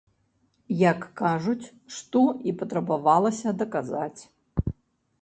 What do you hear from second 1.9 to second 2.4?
што